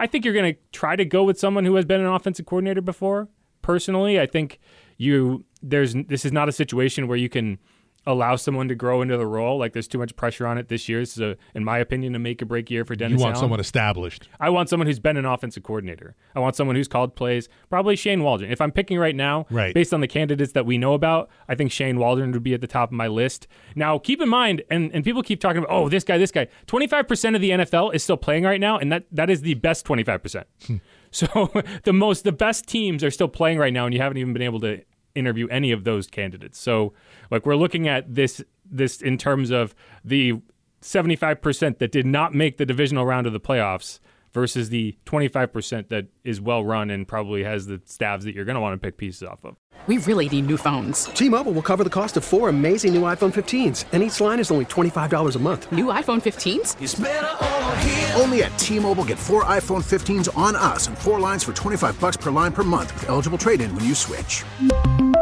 [0.00, 2.46] I think you're going to try to go with someone who has been an offensive
[2.46, 3.28] coordinator before.
[3.60, 4.58] Personally, I think
[4.96, 7.58] you there's this is not a situation where you can
[8.06, 9.58] allow someone to grow into the role.
[9.58, 11.00] Like there's too much pressure on it this year.
[11.00, 13.18] This is, a, in my opinion, a make or break year for Dennis.
[13.18, 13.42] You want Allen.
[13.44, 14.28] someone established.
[14.40, 16.14] I want someone who's been an offensive coordinator.
[16.34, 17.48] I want someone who's called plays.
[17.68, 18.50] Probably Shane Waldron.
[18.50, 19.74] If I'm picking right now, Right.
[19.74, 22.60] based on the candidates that we know about, I think Shane Waldron would be at
[22.60, 23.46] the top of my list.
[23.74, 26.48] Now, keep in mind, and, and people keep talking about, oh, this guy, this guy.
[26.66, 29.84] 25% of the NFL is still playing right now, and that, that is the best
[29.86, 30.44] 25%.
[30.66, 30.76] Hmm.
[31.10, 31.50] so
[31.84, 34.42] the most, the best teams are still playing right now, and you haven't even been
[34.42, 34.80] able to
[35.14, 36.58] interview any of those candidates.
[36.58, 36.92] So,
[37.30, 39.74] like, we're looking at this this in terms of
[40.04, 40.34] the
[40.80, 43.98] 75% that did not make the divisional round of the playoffs
[44.32, 48.54] versus the 25% that is well run and probably has the stabs that you're going
[48.54, 49.56] to want to pick pieces off of.
[49.86, 51.04] We really need new phones.
[51.04, 54.50] T-Mobile will cover the cost of four amazing new iPhone 15s, and each line is
[54.50, 55.72] only $25 a month.
[55.72, 58.20] New iPhone 15s?
[58.20, 62.18] Only at T-Mobile get four iPhone 15s on us and four lines for 25 bucks
[62.18, 64.44] per line per month with eligible trade-in when you switch.